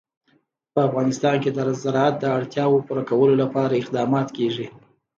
په 0.73 0.79
افغانستان 0.87 1.35
کې 1.43 1.49
د 1.53 1.59
زراعت 1.81 2.15
د 2.19 2.25
اړتیاوو 2.37 2.85
پوره 2.87 3.03
کولو 3.09 3.33
لپاره 3.43 3.73
اقدامات 3.81 4.27
کېږي. 4.37 4.67